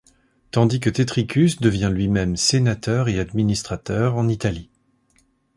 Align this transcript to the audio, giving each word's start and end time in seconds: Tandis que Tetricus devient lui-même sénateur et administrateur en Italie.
Tandis 0.49 0.79
que 0.79 0.89
Tetricus 0.89 1.59
devient 1.61 1.91
lui-même 1.93 2.35
sénateur 2.35 3.07
et 3.07 3.19
administrateur 3.19 4.15
en 4.15 4.27
Italie. 4.29 4.71